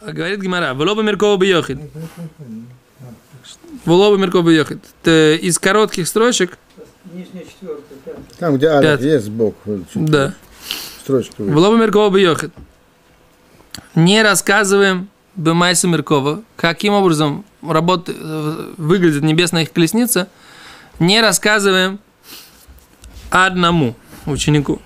говорит 0.00 0.40
Гимара, 0.40 0.74
«Влоба 0.74 1.02
Меркова 1.02 1.36
Бьехид». 1.38 1.78
Влоба 3.84 4.16
Меркова 4.16 4.48
Бьехид. 4.50 4.80
Из 5.06 5.58
коротких 5.58 6.06
строчек, 6.08 6.58
Нижняя 7.12 7.44
четвертая, 7.44 7.98
пятая. 8.04 8.22
Там, 8.38 8.56
где 8.56 8.68
алиф 8.68 9.00
есть 9.00 9.24
сбоку. 9.26 9.80
да, 9.94 10.34
Строчка. 11.02 11.34
выше. 11.38 11.52
Влоба 11.54 11.76
Меркова 11.76 12.14
Бьехид. 12.14 12.52
Не 13.94 14.22
рассказываем 14.22 15.08
Бемайса 15.34 15.88
Меркова, 15.88 16.42
каким 16.56 16.92
образом 16.92 17.44
работает, 17.62 18.18
выглядит 18.76 19.22
небесная 19.22 19.62
их 19.62 19.72
колесница, 19.72 20.28
не 20.98 21.20
рассказываем 21.20 21.98
одному 23.30 23.94
ученику. 24.26 24.80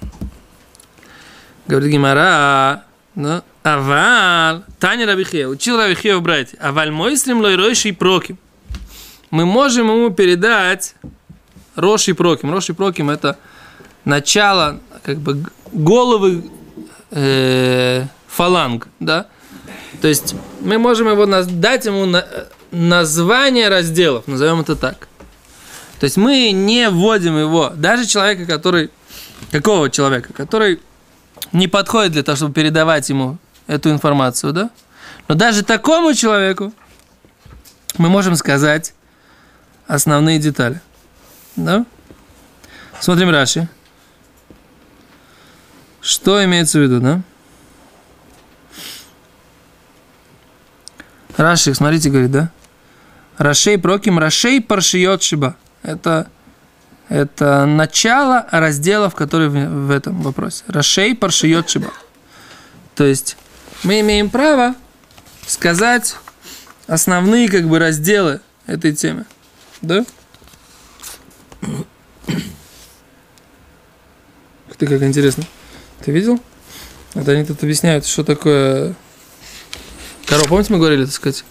Говорит 1.66 1.90
Гимара, 1.90 2.84
да? 3.16 3.42
Авал, 3.64 4.62
Таня 4.78 5.06
Рабихе, 5.06 5.46
учил 5.46 5.78
Рабихе 5.78 6.16
в 6.16 6.20
брате, 6.20 6.55
Аваль 6.60 6.91
мой 6.91 7.16
стрим 7.16 7.41
лой 7.41 7.56
ройши 7.56 7.88
и 7.88 7.92
проким. 7.92 8.36
Мы 9.30 9.46
можем 9.46 9.88
ему 9.88 10.10
передать 10.10 10.95
Роши 11.74 12.10
и 12.10 12.14
Проким. 12.14 12.52
Роши 12.52 12.72
и 12.72 12.74
Проким 12.74 13.08
это 13.08 13.38
начало, 14.05 14.80
как 15.02 15.16
бы 15.16 15.42
головы 15.72 16.45
э, 17.10 18.05
фаланг, 18.28 18.88
да? 19.00 19.28
То 20.02 20.08
есть 20.08 20.34
мы 20.60 20.77
можем 20.77 21.08
его 21.08 21.24
дать 21.24 21.86
ему 21.86 22.05
на- 22.05 22.27
название 22.70 23.70
разделов, 23.70 24.27
назовем 24.28 24.60
это 24.60 24.77
так. 24.77 25.08
То 26.00 26.05
есть 26.05 26.19
мы 26.19 26.50
не 26.52 26.91
вводим 26.91 27.38
его, 27.38 27.72
даже 27.74 28.05
человека, 28.05 28.44
который, 28.44 28.91
какого 29.50 29.88
человека, 29.88 30.34
который 30.34 30.80
не 31.52 31.66
подходит 31.66 32.12
для 32.12 32.22
того, 32.22 32.36
чтобы 32.36 32.52
передавать 32.52 33.08
ему 33.08 33.38
эту 33.66 33.91
информацию, 33.91 34.52
да? 34.52 34.70
Но 35.28 35.34
даже 35.34 35.62
такому 35.62 36.14
человеку 36.14 36.72
мы 37.98 38.08
можем 38.08 38.36
сказать 38.36 38.94
основные 39.86 40.39
детали. 40.39 40.80
Да? 41.56 41.86
Смотрим 43.00 43.30
Раши. 43.30 43.69
Что 46.00 46.44
имеется 46.44 46.78
в 46.78 46.83
виду, 46.83 47.00
да? 47.00 47.22
Раши, 51.36 51.74
смотрите, 51.74 52.11
говорит, 52.11 52.30
да? 52.30 52.50
Рашей 53.39 53.78
проким, 53.78 54.19
Рашей 54.19 54.61
паршиот 54.61 55.22
шиба. 55.22 55.56
Это, 55.83 56.28
это 57.08 57.67
начало 57.67 58.46
разделов, 58.50 59.14
которые 59.14 59.48
в, 59.48 59.86
в 59.86 59.91
этом 59.91 60.20
вопросе. 60.22 60.64
Рашей 60.69 61.14
паршиот 61.14 61.69
шиба. 61.69 61.91
То 62.94 63.05
есть 63.05 63.36
мы 63.84 64.00
имеем 64.00 64.30
право 64.30 64.74
сказать 65.46 66.16
основные 66.86 67.48
как 67.48 67.68
бы 67.68 67.78
разделы 67.78 68.40
этой 68.66 68.94
темы. 68.94 69.27
Да? 69.82 70.04
Ты, 74.78 74.86
как 74.86 75.02
интересно. 75.02 75.44
Ты 76.05 76.10
видел? 76.10 76.40
Это 77.14 77.32
они 77.32 77.44
тут 77.44 77.62
объясняют, 77.62 78.06
что 78.06 78.24
такое... 78.24 78.94
Коро, 80.27 80.44
помните, 80.48 80.72
мы 80.72 80.78
говорили, 80.78 81.05
так 81.05 81.14
сказать, 81.14 81.44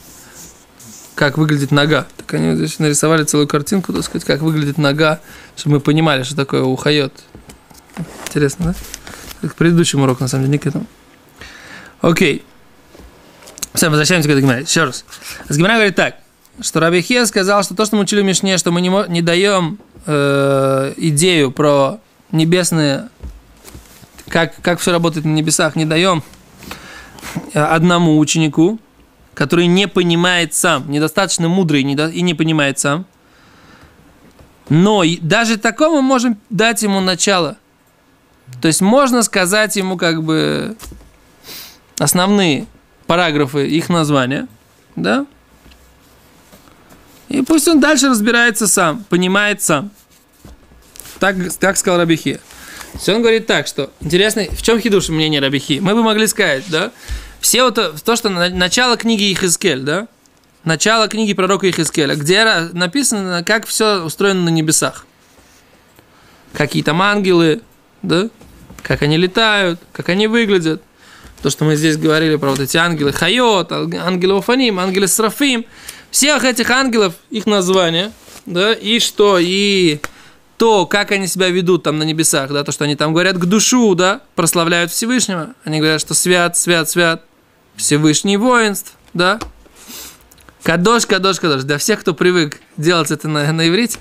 как 1.16 1.38
выглядит 1.38 1.72
нога? 1.72 2.08
Так 2.18 2.34
они 2.34 2.50
вот 2.50 2.58
здесь 2.58 2.80
нарисовали 2.80 3.24
целую 3.24 3.48
картинку, 3.48 3.94
так 3.94 4.04
сказать, 4.04 4.26
как 4.26 4.42
выглядит 4.42 4.78
нога, 4.78 5.22
чтобы 5.56 5.76
мы 5.76 5.80
понимали, 5.80 6.24
что 6.24 6.36
такое 6.36 6.64
ухает. 6.64 7.14
Интересно, 8.28 8.66
да? 8.66 8.76
Это 9.42 9.54
к 9.54 9.56
предыдущему 9.56 10.04
уроку, 10.04 10.24
на 10.24 10.28
самом 10.28 10.46
деле, 10.46 10.54
не 10.54 10.60
к 10.60 10.66
этому. 10.66 10.88
Окей. 12.04 12.44
Все, 13.74 13.88
возвращаемся 13.88 14.28
к 14.28 14.32
этой 14.34 14.42
гимнаре. 14.42 14.64
Еще 14.64 14.84
раз. 14.84 15.06
Гимнара 15.50 15.76
говорит 15.76 15.96
так, 15.96 16.18
что 16.60 16.82
Рабихе 16.82 17.26
сказал, 17.26 17.64
что 17.64 17.76
то, 17.76 17.86
что 17.86 17.96
мы 17.96 18.02
учили 18.02 18.22
в 18.22 18.26
Мишне, 18.26 18.58
что 18.58 18.72
мы 18.72 18.82
не, 18.82 18.92
не 19.10 19.22
даем 19.22 19.80
э, 20.06 20.94
идею 20.98 21.52
про 21.52 22.02
небесные, 22.34 23.08
как, 24.28 24.62
как 24.62 24.80
все 24.82 24.92
работает 24.92 25.26
на 25.26 25.30
небесах, 25.30 25.78
не 25.78 25.86
даем 25.86 26.24
э, 27.54 27.60
одному 27.60 28.20
ученику, 28.20 28.80
который 29.34 29.68
не 29.68 29.88
понимает 29.88 30.54
сам, 30.54 30.92
недостаточно 30.92 31.48
мудрый 31.48 31.84
и 31.84 32.22
не 32.22 32.34
понимает 32.34 32.80
сам. 32.80 33.06
Но 34.68 35.04
даже 35.22 35.56
такому 35.56 36.02
можем 36.02 36.38
дать 36.50 36.84
ему 36.84 37.00
начало. 37.00 37.56
То 38.62 38.68
есть 38.68 38.82
можно 38.82 39.24
сказать 39.24 39.78
ему 39.78 39.96
как 39.96 40.22
бы 40.22 40.76
основные 42.00 42.66
параграфы, 43.08 43.68
их 43.68 43.90
названия, 43.90 44.48
да? 44.96 45.26
И 47.30 47.42
пусть 47.42 47.68
он 47.68 47.80
дальше 47.80 48.10
разбирается 48.10 48.68
сам, 48.68 49.04
понимает 49.10 49.62
сам. 49.62 49.92
Так, 51.20 51.36
так 51.60 51.78
сказал 51.78 52.00
Рабихи. 52.00 52.40
Есть 52.94 53.10
он 53.10 53.22
говорит 53.22 53.48
так, 53.48 53.66
что 53.66 53.92
интересно, 54.02 54.44
в 54.52 54.62
чем 54.62 54.80
хидуш 54.80 55.10
мнение 55.10 55.42
Рабихи? 55.42 55.80
Мы 55.80 55.96
бы 55.96 56.04
могли 56.04 56.28
сказать, 56.28 56.66
да? 56.70 56.92
Все 57.40 57.64
вот 57.64 57.76
то, 57.76 57.94
то, 57.94 58.16
что 58.16 58.30
на- 58.30 58.50
начало 58.50 58.98
книги 58.98 59.34
Ихискель, 59.34 59.80
да? 59.82 60.08
Начало 60.64 61.08
книги 61.08 61.34
пророка 61.34 61.70
Ихискеля, 61.70 62.16
где 62.16 62.70
написано, 62.74 63.44
как 63.44 63.66
все 63.66 64.04
устроено 64.04 64.44
на 64.44 64.50
небесах. 64.50 65.06
Какие 66.54 66.84
там 66.84 67.02
ангелы, 67.02 67.62
да? 68.02 68.30
Как 68.82 69.02
они 69.02 69.18
летают, 69.18 69.80
как 69.92 70.10
они 70.10 70.28
выглядят. 70.28 70.82
То, 71.44 71.50
что 71.50 71.66
мы 71.66 71.76
здесь 71.76 71.98
говорили 71.98 72.38
про 72.38 72.52
вот 72.52 72.60
эти 72.62 72.78
ангелы 72.78 73.12
Хайот, 73.12 73.70
ан- 73.74 73.94
ангелы 73.96 74.36
Уфаним, 74.36 74.80
ангелы 74.80 75.08
Срафим. 75.10 75.66
Всех 76.10 76.46
этих 76.46 76.70
ангелов, 76.70 77.16
их 77.32 77.46
названия, 77.46 78.14
да, 78.46 78.72
и 78.72 79.00
что, 79.00 79.38
и 79.40 80.00
то, 80.58 80.86
как 80.86 81.12
они 81.12 81.28
себя 81.28 81.50
ведут 81.50 81.84
там 81.84 81.98
на 81.98 82.04
небесах, 82.04 82.50
да, 82.52 82.64
то, 82.64 82.72
что 82.72 82.86
они 82.86 82.96
там 82.96 83.12
говорят 83.12 83.38
к 83.38 83.46
душу, 83.46 83.94
да, 83.94 84.22
прославляют 84.36 84.92
Всевышнего. 84.92 85.54
Они 85.66 85.80
говорят, 85.80 86.00
что 86.00 86.14
свят, 86.14 86.56
свят, 86.56 86.90
свят, 86.90 87.26
Всевышний 87.76 88.38
воинств, 88.38 88.94
да. 89.14 89.40
Кадош, 90.62 91.06
кадош, 91.06 91.42
кадош. 91.42 91.64
Для 91.64 91.78
всех, 91.78 92.00
кто 92.00 92.14
привык 92.14 92.62
делать 92.78 93.12
это 93.12 93.28
на, 93.28 93.52
на 93.52 93.68
иврите. 93.68 94.00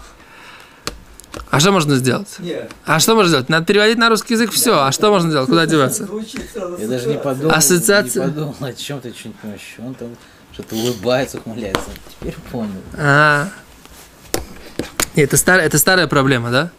А 1.52 1.60
что 1.60 1.70
можно 1.70 1.96
сделать? 1.96 2.28
Нет. 2.38 2.72
А 2.86 2.98
что 2.98 3.14
можно 3.14 3.28
сделать? 3.28 3.50
Надо 3.50 3.66
переводить 3.66 3.98
на 3.98 4.08
русский 4.08 4.32
язык 4.32 4.52
все. 4.52 4.82
А 4.84 4.90
что 4.90 5.10
можно 5.10 5.30
делать? 5.30 5.50
Куда 5.50 5.66
деваться? 5.66 6.08
Я 6.78 6.88
даже 6.88 7.08
не 7.08 7.18
подумал, 7.18 7.54
Ассоциация. 7.54 8.24
не 8.24 8.30
подумал, 8.32 8.56
о 8.60 8.72
чем 8.72 9.02
ты 9.02 9.12
что-нибудь 9.12 9.38
понимаешь. 9.42 9.74
Он 9.78 9.94
там 9.94 10.08
что-то 10.54 10.74
улыбается, 10.76 11.36
ухмыляется. 11.36 11.82
Теперь 12.18 12.34
понял. 12.50 12.70
А. 12.96 13.50
Нет, 15.14 15.28
Это 15.28 15.36
старая, 15.36 15.66
это 15.66 15.76
старая 15.76 16.06
проблема, 16.06 16.50
да? 16.50 16.70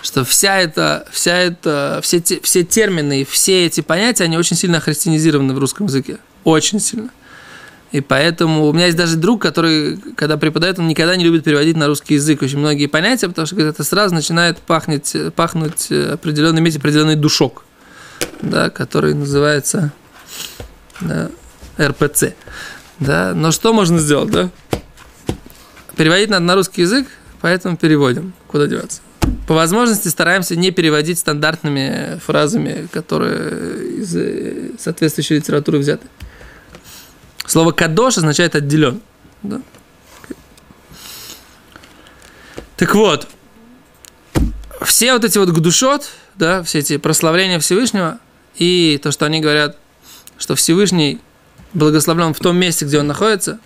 Что 0.00 0.24
вся 0.24 0.60
эта, 0.60 1.06
вся 1.12 1.36
эта, 1.36 2.00
все, 2.02 2.18
те- 2.20 2.40
все 2.40 2.64
термины 2.64 3.20
и 3.20 3.24
все 3.26 3.66
эти 3.66 3.82
понятия, 3.82 4.24
они 4.24 4.38
очень 4.38 4.56
сильно 4.56 4.80
христианизированы 4.80 5.52
в 5.52 5.58
русском 5.58 5.86
языке. 5.88 6.16
Очень 6.44 6.80
сильно. 6.80 7.10
И 7.96 8.02
поэтому 8.02 8.66
у 8.66 8.74
меня 8.74 8.86
есть 8.86 8.98
даже 8.98 9.16
друг, 9.16 9.40
который, 9.40 9.96
когда 10.16 10.36
преподает, 10.36 10.78
он 10.78 10.86
никогда 10.86 11.16
не 11.16 11.24
любит 11.24 11.44
переводить 11.44 11.78
на 11.78 11.86
русский 11.86 12.16
язык 12.16 12.42
очень 12.42 12.58
многие 12.58 12.88
понятия, 12.88 13.26
потому 13.26 13.46
что 13.46 13.56
говорит, 13.56 13.72
это 13.72 13.84
сразу 13.84 14.14
начинает 14.14 14.58
пахнуть, 14.58 15.16
пахнуть 15.34 15.86
э, 15.88 16.12
определенный, 16.12 16.60
иметь 16.60 16.76
определенный 16.76 17.14
душок, 17.14 17.64
да, 18.42 18.68
который 18.68 19.14
называется 19.14 19.92
да, 21.00 21.30
РПЦ. 21.80 22.34
Да? 23.00 23.32
Но 23.34 23.50
что 23.50 23.72
можно 23.72 23.98
сделать, 23.98 24.30
да? 24.30 24.50
Переводить 25.96 26.28
надо 26.28 26.44
на 26.44 26.54
русский 26.54 26.82
язык, 26.82 27.06
поэтому 27.40 27.78
переводим. 27.78 28.34
Куда 28.46 28.66
деваться? 28.66 29.00
По 29.48 29.54
возможности 29.54 30.08
стараемся 30.08 30.54
не 30.54 30.70
переводить 30.70 31.18
стандартными 31.18 32.20
фразами, 32.22 32.88
которые 32.92 34.00
из 34.00 34.14
э, 34.14 34.72
соответствующей 34.78 35.36
литературы 35.36 35.78
взяты. 35.78 36.06
Слово 37.46 37.72
«кадош» 37.72 38.18
означает 38.18 38.54
«отделен». 38.54 39.00
Да? 39.42 39.60
Так 42.76 42.94
вот, 42.94 43.28
все 44.82 45.12
вот 45.12 45.24
эти 45.24 45.38
вот 45.38 45.48
гдушот, 45.48 46.10
да, 46.34 46.62
все 46.62 46.80
эти 46.80 46.98
прославления 46.98 47.58
Всевышнего, 47.58 48.18
и 48.56 49.00
то, 49.02 49.10
что 49.12 49.24
они 49.26 49.40
говорят, 49.40 49.76
что 50.38 50.54
Всевышний 50.54 51.20
благословлен 51.72 52.34
в 52.34 52.40
том 52.40 52.56
месте, 52.56 52.84
где 52.84 53.00
он 53.00 53.06
находится, 53.06 53.58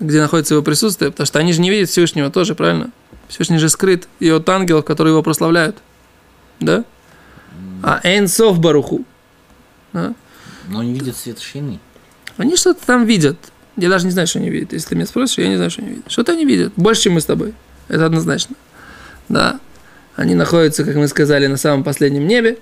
где 0.00 0.20
находится 0.20 0.54
его 0.54 0.62
присутствие, 0.62 1.10
потому 1.10 1.26
что 1.26 1.38
они 1.38 1.52
же 1.52 1.60
не 1.60 1.70
видят 1.70 1.90
Всевышнего 1.90 2.30
тоже, 2.30 2.54
правильно? 2.54 2.90
Всевышний 3.28 3.58
же 3.58 3.68
скрыт 3.68 4.08
и 4.20 4.30
от 4.30 4.48
ангелов, 4.48 4.84
которые 4.84 5.12
его 5.12 5.22
прославляют. 5.22 5.76
Да? 6.60 6.84
А 7.82 8.00
Эйнсов 8.02 8.58
Баруху. 8.58 9.04
Да? 9.92 10.14
Но 10.68 10.82
не 10.82 10.94
видит 10.94 11.16
свет 11.16 11.38
шины. 11.38 11.78
Они 12.38 12.56
что-то 12.56 12.84
там 12.86 13.04
видят. 13.04 13.36
Я 13.76 13.90
даже 13.90 14.06
не 14.06 14.12
знаю, 14.12 14.26
что 14.26 14.38
они 14.38 14.48
видят. 14.48 14.72
Если 14.72 14.88
ты 14.88 14.94
меня 14.94 15.06
спросишь, 15.06 15.38
я 15.38 15.48
не 15.48 15.56
знаю, 15.56 15.70
что 15.70 15.82
они 15.82 15.90
видят. 15.90 16.10
Что-то 16.10 16.32
они 16.32 16.44
видят. 16.44 16.72
Больше, 16.76 17.02
чем 17.02 17.12
мы 17.14 17.20
с 17.20 17.26
тобой. 17.26 17.52
Это 17.88 18.06
однозначно. 18.06 18.56
Да. 19.28 19.60
Они 20.16 20.34
находятся, 20.34 20.84
как 20.84 20.96
мы 20.96 21.06
сказали, 21.08 21.46
на 21.46 21.56
самом 21.56 21.84
последнем 21.84 22.26
небе. 22.26 22.58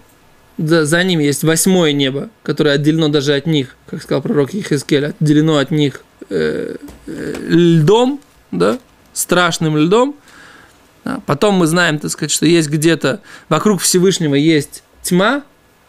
за, 0.59 0.85
за 0.85 1.03
ними 1.03 1.25
есть 1.25 1.43
восьмое 1.43 1.93
небо, 1.93 2.29
которое 2.43 2.73
отделено 2.73 3.09
даже 3.09 3.35
от 3.35 3.47
них, 3.47 3.77
как 3.87 4.03
сказал 4.03 4.23
пророк 4.23 4.55
Ихискель, 4.55 5.15
отделено 5.21 5.59
от 5.59 5.71
них 5.71 6.03
э, 6.29 6.77
э, 7.07 7.35
льдом, 7.49 8.21
да, 8.51 8.79
страшным 9.13 9.77
льдом. 9.77 10.17
Да. 11.05 11.21
Потом 11.25 11.55
мы 11.55 11.67
знаем, 11.67 11.99
так 11.99 12.11
сказать, 12.11 12.31
что 12.31 12.47
есть 12.47 12.69
где-то 12.69 13.21
вокруг 13.49 13.81
Всевышнего 13.81 14.35
есть 14.35 14.83
тьма, 15.03 15.45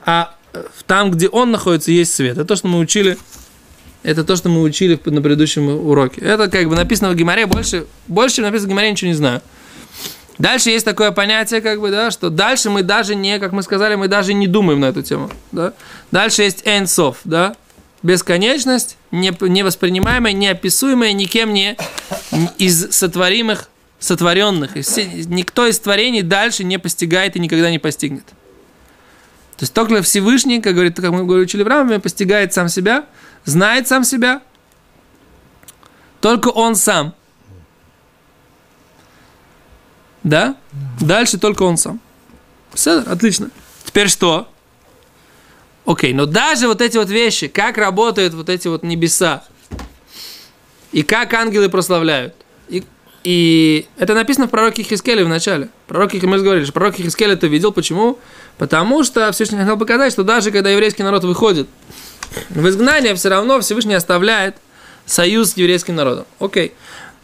а 0.06 0.36
э, 0.54 0.64
там, 0.86 1.12
где 1.12 1.28
он 1.28 1.52
находится, 1.52 1.92
есть 1.92 2.14
свет. 2.14 2.38
Это 2.38 2.46
то, 2.46 2.56
что 2.56 2.68
мы 2.68 2.80
учили. 2.80 3.18
Это 4.08 4.24
то, 4.24 4.38
что 4.38 4.48
мы 4.48 4.62
учили 4.62 4.98
на 5.04 5.22
предыдущем 5.22 5.68
уроке. 5.68 6.22
Это 6.22 6.48
как 6.48 6.70
бы 6.70 6.78
написано 6.78 7.10
в 7.10 7.16
Гимаре, 7.16 7.46
больше, 7.46 7.88
больше 8.08 8.42
написано 8.42 8.68
в 8.68 8.72
Гимаре, 8.72 8.90
ничего 8.90 9.10
не 9.10 9.14
знаю. 9.14 9.42
Дальше 10.38 10.70
есть 10.70 10.86
такое 10.86 11.12
понятие, 11.12 11.60
как 11.60 11.82
бы, 11.82 11.92
да, 11.92 12.10
что 12.10 12.30
дальше 12.30 12.70
мы 12.70 12.84
даже 12.84 13.16
не, 13.16 13.38
как 13.38 13.52
мы 13.52 13.64
сказали, 13.64 13.96
мы 13.96 14.08
даже 14.08 14.34
не 14.34 14.48
думаем 14.48 14.80
на 14.80 14.86
эту 14.86 15.02
тему. 15.02 15.30
Да? 15.52 15.74
Дальше 16.10 16.44
есть 16.44 16.62
энсов, 16.64 17.18
да, 17.26 17.58
бесконечность, 18.02 18.96
не, 19.12 19.34
невоспринимаемая, 19.42 20.32
неописуемая 20.32 21.12
никем 21.12 21.54
не 21.54 21.76
из 22.58 22.94
сотворимых, 22.96 23.70
сотворенных. 24.00 24.76
Никто 25.26 25.68
из 25.68 25.80
творений 25.80 26.22
дальше 26.22 26.64
не 26.64 26.80
постигает 26.80 27.36
и 27.36 27.42
никогда 27.42 27.70
не 27.70 27.80
постигнет. 27.80 28.26
То 29.58 29.64
есть 29.64 29.74
только 29.74 30.02
Всевышний, 30.02 30.62
как, 30.62 30.76
говорит, 30.76 30.96
как 30.96 31.12
мы 31.12 31.26
учили 31.26 31.64
в 31.64 31.68
Рамаме, 31.68 32.00
постигает 32.00 32.54
сам 32.54 32.70
себя, 32.70 33.04
знает 33.48 33.88
сам 33.88 34.04
себя, 34.04 34.42
только 36.20 36.50
он 36.50 36.76
сам. 36.76 37.16
Да? 40.24 40.58
Дальше 41.00 41.40
только 41.40 41.64
он 41.64 41.78
сам. 41.78 42.02
Все, 42.74 43.00
отлично. 43.00 43.50
Теперь 43.86 44.10
что? 44.10 44.50
Окей, 45.86 46.14
но 46.14 46.26
даже 46.26 46.68
вот 46.68 46.82
эти 46.82 46.98
вот 46.98 47.10
вещи, 47.10 47.48
как 47.48 47.78
работают 47.78 48.34
вот 48.34 48.50
эти 48.50 48.68
вот 48.68 48.84
небеса, 48.84 49.46
и 50.92 51.02
как 51.02 51.34
ангелы 51.34 51.70
прославляют, 51.70 52.36
и, 52.68 52.84
и 53.24 53.88
это 53.98 54.14
написано 54.14 54.48
в 54.48 54.52
пророке 54.52 54.84
Хискеле 54.84 55.24
в 55.24 55.30
начале. 55.30 55.70
Пророк, 55.88 56.14
мы 56.14 56.38
же 56.38 56.44
говорили, 56.44 56.66
что 56.66 56.74
пророк 56.74 56.96
Хискель 56.96 57.32
это 57.32 57.48
видел. 57.48 57.72
Почему? 57.72 58.20
Потому 58.58 59.06
что 59.06 59.32
Всевышний 59.32 59.60
хотел 59.60 59.78
показать, 59.78 60.12
что 60.12 60.24
даже 60.24 60.52
когда 60.52 60.70
еврейский 60.70 61.04
народ 61.04 61.24
выходит 61.24 61.70
в 62.50 62.68
изгнание, 62.68 63.16
все 63.16 63.30
равно 63.30 63.60
Всевышний 63.60 63.96
оставляет 63.96 64.56
союз 65.06 65.52
с 65.52 65.58
еврейским 65.58 65.96
народом. 65.96 66.26
Окей. 66.40 66.74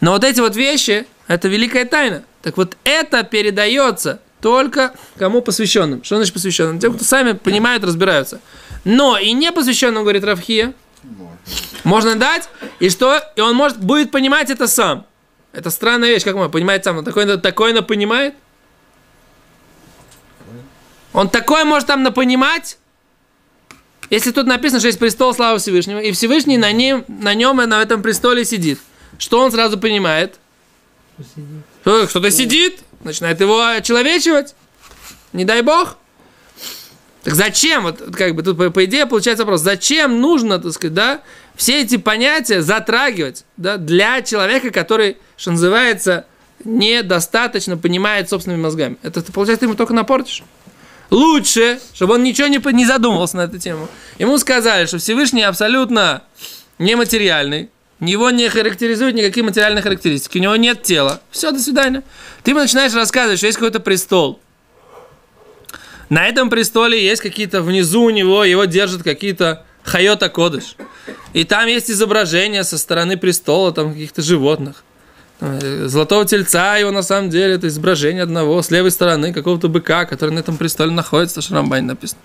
Но 0.02 0.12
вот 0.12 0.24
эти 0.24 0.40
вот 0.40 0.56
вещи, 0.56 1.06
это 1.28 1.48
великая 1.48 1.86
тайна. 1.86 2.24
Так 2.42 2.58
вот, 2.58 2.78
это 2.84 3.24
передается 3.24 4.20
только 4.42 4.94
кому 5.18 5.42
посвященным. 5.42 6.04
Что 6.04 6.18
значит 6.18 6.34
посвященным? 6.34 6.80
Тем, 6.80 6.94
кто 6.94 7.06
сами 7.06 7.32
понимают, 7.32 7.84
разбираются. 7.84 8.42
Но 8.84 9.18
и 9.18 9.32
не 9.32 9.52
посвященным, 9.52 10.04
говорит 10.04 10.24
Равхия, 10.26 10.74
можно 11.84 12.16
дать, 12.16 12.50
и 12.80 12.90
что? 12.90 13.22
И 13.36 13.42
он 13.42 13.56
может, 13.56 13.80
будет 13.80 14.12
понимать 14.12 14.50
это 14.50 14.68
сам. 14.68 15.06
Это 15.54 15.70
странная 15.70 16.10
вещь, 16.10 16.24
как 16.24 16.36
он 16.36 16.50
понимает 16.52 16.84
сам. 16.84 16.98
Он 16.98 17.06
такой, 17.06 17.38
такой 17.38 17.82
понимает? 17.84 18.34
Он 21.14 21.30
такой 21.30 21.64
может 21.64 21.88
там 21.88 22.04
напонимать? 22.04 22.78
Если 24.10 24.32
тут 24.32 24.48
написано, 24.48 24.80
что 24.80 24.88
есть 24.88 25.00
престол 25.00 25.34
славы 25.34 25.60
Всевышнего, 25.60 26.00
и 26.00 26.12
Всевышний 26.12 26.58
на 26.58 26.72
нем, 26.72 27.06
на 27.08 27.34
нем 27.34 27.62
и 27.62 27.66
на 27.66 27.82
этом 27.82 28.02
престоле 28.02 28.46
сидит, 28.46 28.80
что 29.18 29.40
он 29.40 29.52
сразу 29.52 29.78
понимает? 29.78 30.40
Кто-то 31.84 32.32
сидит, 32.32 32.80
начинает 33.04 33.40
его 33.40 33.66
очеловечивать. 33.66 34.56
Не 35.32 35.46
дай 35.46 35.62
бог. 35.62 35.98
Так 37.24 37.36
зачем, 37.36 37.84
вот 37.84 38.02
как 38.16 38.36
бы 38.36 38.44
тут 38.44 38.58
по, 38.58 38.70
по 38.70 38.84
идее 38.84 39.06
получается 39.06 39.46
вопрос, 39.46 39.62
зачем 39.62 40.20
нужно, 40.20 40.60
так 40.60 40.74
сказать, 40.74 40.94
да, 40.94 41.22
все 41.56 41.82
эти 41.82 41.96
понятия 41.96 42.62
затрагивать, 42.62 43.46
да, 43.56 43.78
для 43.78 44.22
человека, 44.22 44.72
который, 44.72 45.18
что 45.38 45.52
называется, 45.52 46.26
недостаточно 46.66 47.78
понимает 47.78 48.30
собственными 48.30 48.62
мозгами. 48.62 48.98
Это, 49.04 49.22
это 49.22 49.32
получается, 49.32 49.62
ты 49.62 49.66
ему 49.68 49.76
только 49.76 49.94
напортишь. 49.94 50.44
Лучше, 51.14 51.80
чтобы 51.94 52.16
он 52.16 52.24
ничего 52.24 52.48
не, 52.48 52.60
не 52.74 52.86
задумывался 52.88 53.38
на 53.38 53.42
эту 53.42 53.60
тему. 53.60 53.88
Ему 54.18 54.36
сказали, 54.40 54.88
что 54.88 54.98
Всевышний 54.98 55.44
абсолютно 55.44 56.24
нематериальный, 56.80 57.70
его 58.00 58.32
не 58.32 58.50
характеризуют 58.50 59.16
никакие 59.16 59.44
материальные 59.44 59.84
характеристики, 59.84 60.40
у 60.40 60.42
него 60.42 60.56
нет 60.56 60.82
тела. 60.82 61.22
Все, 61.30 61.52
до 61.52 61.60
свидания. 61.60 62.02
Ты 62.42 62.50
ему 62.50 62.62
начинаешь 62.62 62.96
рассказывать, 62.96 63.38
что 63.38 63.46
есть 63.46 63.60
какой-то 63.60 63.80
престол. 63.80 64.40
На 66.10 66.26
этом 66.26 66.50
престоле 66.50 67.00
есть 67.00 67.22
какие-то 67.22 67.62
внизу 67.62 68.02
у 68.02 68.10
него, 68.10 68.44
его 68.44 68.66
держат 68.66 69.04
какие-то 69.04 69.68
хайота 69.84 70.30
кодыш. 70.30 70.76
И 71.34 71.44
там 71.44 71.68
есть 71.68 71.92
изображение 71.92 72.64
со 72.64 72.80
стороны 72.80 73.18
престола, 73.18 73.72
там 73.72 73.94
каких-то 73.94 74.24
животных. 74.24 74.84
Э, 75.40 75.88
золотого 75.88 76.26
тельца 76.26 76.78
его 76.78 76.92
на 76.92 77.04
самом 77.04 77.30
деле 77.30 77.56
это 77.56 77.68
изображение 77.68 78.24
одного 78.24 78.62
с 78.62 78.72
левой 78.72 78.92
стороны 78.92 79.34
какого-то 79.34 79.68
быка, 79.68 80.06
который 80.06 80.32
на 80.32 80.40
этом 80.40 80.58
престоле 80.58 80.92
находится, 80.92 81.42
что 81.42 81.56
Рамбайн 81.56 81.86
написано. 81.86 82.22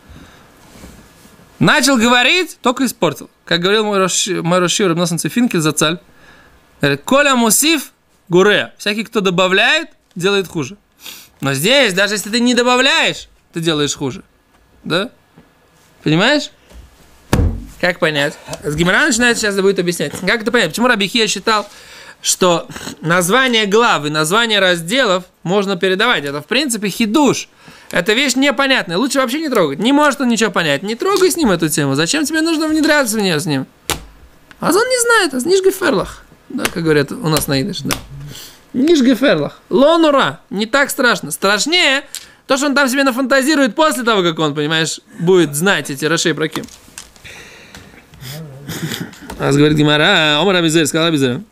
Начал 1.59 1.97
говорить, 1.97 2.59
только 2.63 2.87
испортил. 2.87 3.29
Как 3.45 3.61
говорил 3.61 3.85
мой 3.85 3.99
Роши 3.99 4.89
Рабносан 4.89 5.19
Цифинкель 5.19 5.61
за 5.61 5.73
цаль. 5.73 5.99
Коля 7.05 7.35
Мусив 7.35 7.93
Гуре. 8.29 8.73
Всякий, 8.79 9.03
кто 9.03 9.21
добавляет, 9.21 9.89
делает 10.15 10.47
хуже. 10.47 10.77
Но 11.41 11.55
здесь, 11.55 11.95
даже 11.95 12.15
если 12.15 12.31
ты 12.31 12.41
не 12.41 12.55
добавляешь, 12.55 13.29
ты 13.53 13.61
делаешь 13.61 13.95
хуже. 13.95 14.23
Да? 14.85 15.11
Понимаешь? 16.05 16.51
Как 17.81 17.99
понять? 17.99 18.37
С 18.63 18.75
Гимара 18.75 19.07
начинает 19.07 19.39
сейчас 19.39 19.57
будет 19.61 19.79
объяснять. 19.79 20.13
Как 20.21 20.43
это 20.43 20.51
понять? 20.51 20.71
Почему 20.71 20.89
Рабихия 20.89 21.27
считал, 21.27 21.69
что 22.21 22.67
название 23.01 23.67
глав 23.67 24.05
и 24.05 24.11
название 24.11 24.61
разделов 24.61 25.25
можно 25.43 25.77
передавать? 25.77 26.25
Это, 26.25 26.43
в 26.43 26.47
принципе, 26.47 26.89
хидуш. 26.89 27.49
Эта 27.91 28.13
вещь 28.13 28.35
непонятная. 28.35 28.99
Лучше 28.99 29.19
вообще 29.19 29.41
не 29.41 29.49
трогать. 29.49 29.79
Не 29.79 29.93
может 29.93 30.21
он 30.21 30.29
ничего 30.29 30.51
понять. 30.51 30.83
Не 30.83 30.95
трогай 30.95 31.31
с 31.31 31.37
ним 31.37 31.51
эту 31.51 31.69
тему. 31.69 31.95
Зачем 31.95 32.25
тебе 32.25 32.43
нужно 32.43 32.69
внедряться 32.69 33.17
в 33.17 33.21
нее 33.21 33.41
с 33.41 33.47
ним? 33.47 33.67
А 34.61 34.67
он 34.67 34.75
не 34.75 35.01
знает. 35.01 35.35
А 35.35 35.49
нижгеферлах. 35.49 36.25
Да, 36.49 36.65
как 36.65 36.83
говорят 36.83 37.13
у 37.13 37.29
нас 37.29 37.47
на 37.47 37.63
идыш, 37.63 37.81
да. 37.81 37.97
Нижгеферлах. 38.75 39.61
Лонура. 39.71 40.41
Не 40.51 40.67
так 40.67 40.91
страшно. 40.91 41.31
Страшнее 41.31 42.05
то, 42.47 42.57
что 42.57 42.67
он 42.67 42.75
там 42.75 42.89
себе 42.89 43.05
нафантазирует 43.05 43.75
после 43.75 44.03
того, 44.03 44.23
как 44.23 44.39
он, 44.39 44.55
понимаешь, 44.55 45.01
будет 45.19 45.55
знать 45.55 45.91
эти 45.91 46.05
Рашей 46.07 46.35
Праким. 46.35 46.65
А 49.39 49.53
говорит 49.53 49.77
Гимара, 49.77 50.41
Омар 50.41 50.57
Рабизейр, 50.57 50.87
сказал 50.87 51.09
Рабизейр. 51.09 51.43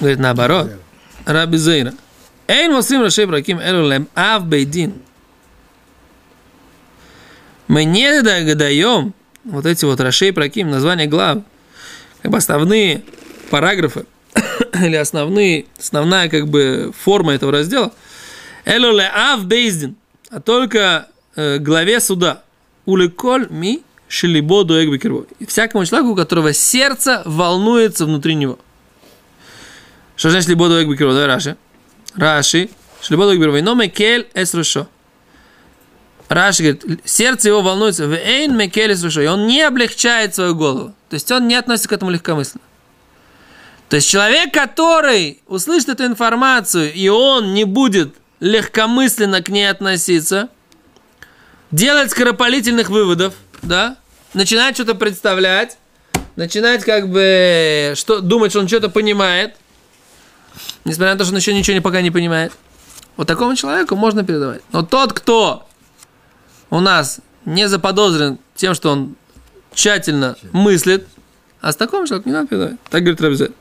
Говорит, 0.00 0.18
наоборот. 0.18 0.70
Рабизейра. 1.24 1.94
Эйн 2.48 2.72
восрим 2.72 3.02
Рашей 3.02 3.26
Праким 3.26 3.58
Элулем 3.58 4.08
Ав 4.14 4.46
Бейдин. 4.46 4.94
Мы 7.66 7.84
не 7.84 8.22
даем 8.22 9.14
вот 9.44 9.66
эти 9.66 9.84
вот 9.84 10.00
Рашей 10.00 10.32
Праким, 10.32 10.70
названия 10.70 11.06
глав, 11.06 11.38
как 12.22 12.30
бы 12.30 12.38
основные 12.38 13.02
параграфы 13.50 14.06
или 14.74 14.94
основные, 14.94 15.66
основная 15.78 16.28
как 16.28 16.48
бы 16.48 16.92
форма 16.96 17.32
этого 17.32 17.50
раздела. 17.50 17.92
Элуле 18.64 19.10
Ав 19.12 19.44
Бейдин, 19.44 19.96
а 20.30 20.40
только 20.40 21.08
э, 21.34 21.58
главе 21.58 22.00
суда. 22.00 22.42
Уликоль 22.84 23.48
ми 23.50 23.82
шелибо 24.08 24.62
дуэг 24.62 24.90
бекерво. 24.90 25.26
И 25.40 25.46
всякому 25.46 25.84
человеку, 25.84 26.12
у 26.12 26.16
которого 26.16 26.52
сердце 26.52 27.22
волнуется 27.24 28.06
внутри 28.06 28.36
него. 28.36 28.58
Что 30.16 30.30
значит 30.30 30.48
либо 30.48 30.68
дуэг 30.68 30.88
бекерво? 30.88 31.12
Давай 31.12 31.28
Раши. 31.28 31.56
Раши, 32.16 32.70
шлебодок 33.02 33.38
бирвой, 33.38 33.60
но 33.60 33.74
мекель 33.74 34.26
эсрушо. 34.34 34.88
Раши 36.28 36.62
говорит, 36.62 37.00
сердце 37.04 37.48
его 37.48 37.62
волнуется, 37.62 38.08
в 38.08 38.14
эйн 38.14 38.56
мекель 38.56 38.94
эсрушо, 38.94 39.20
и 39.20 39.26
он 39.26 39.46
не 39.46 39.62
облегчает 39.62 40.34
свою 40.34 40.54
голову. 40.54 40.94
То 41.10 41.14
есть 41.14 41.30
он 41.30 41.46
не 41.46 41.54
относится 41.54 41.90
к 41.90 41.92
этому 41.92 42.10
легкомысленно. 42.10 42.64
То 43.90 43.96
есть 43.96 44.08
человек, 44.08 44.52
который 44.52 45.40
услышит 45.46 45.90
эту 45.90 46.06
информацию, 46.06 46.92
и 46.92 47.06
он 47.08 47.54
не 47.54 47.64
будет 47.64 48.14
легкомысленно 48.40 49.42
к 49.42 49.50
ней 49.50 49.70
относиться, 49.70 50.48
делать 51.70 52.10
скоропалительных 52.10 52.88
выводов, 52.88 53.34
да, 53.62 53.96
начинать 54.34 54.74
что-то 54.74 54.94
представлять, 54.94 55.78
начинать 56.34 56.84
как 56.84 57.08
бы 57.08 57.92
что, 57.94 58.20
думать, 58.20 58.50
что 58.50 58.60
он 58.60 58.68
что-то 58.68 58.88
понимает– 58.88 59.56
несмотря 60.86 61.12
на 61.12 61.18
то, 61.18 61.24
что 61.24 61.34
он 61.34 61.38
еще 61.38 61.52
ничего 61.52 61.80
пока 61.82 62.00
не 62.00 62.10
понимает. 62.10 62.52
Вот 63.16 63.26
такому 63.26 63.56
человеку 63.56 63.96
можно 63.96 64.24
передавать. 64.24 64.62
Но 64.72 64.82
тот, 64.82 65.12
кто 65.12 65.66
у 66.70 66.80
нас 66.80 67.20
не 67.44 67.68
заподозрен 67.68 68.38
тем, 68.54 68.74
что 68.74 68.90
он 68.92 69.16
тщательно 69.74 70.36
мыслит, 70.52 71.06
а 71.60 71.72
с 71.72 71.76
таким 71.76 72.06
человеком 72.06 72.32
не 72.32 72.38
надо 72.38 72.48
передавать. 72.48 72.80
Так 72.90 73.02
говорит 73.02 73.20
Рабзет. 73.20 73.52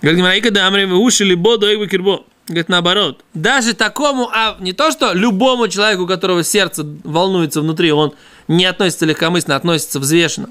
Говорит 0.00 0.18
Гимараика 0.18 0.50
да 0.50 0.66
амри 0.66 0.86
уши 0.86 1.24
либо 1.24 1.58
до 1.58 1.86
кирбо. 1.86 2.24
говорит 2.46 2.68
наоборот. 2.68 3.22
Даже 3.34 3.74
такому, 3.74 4.30
а 4.32 4.56
не 4.60 4.72
то, 4.72 4.90
что 4.90 5.12
любому 5.12 5.68
человеку, 5.68 6.04
у 6.04 6.06
которого 6.06 6.42
сердце 6.42 6.86
волнуется 7.04 7.60
внутри, 7.60 7.92
он 7.92 8.14
не 8.48 8.64
относится 8.64 9.04
легкомысленно, 9.04 9.56
относится 9.56 10.00
взвешенно. 10.00 10.48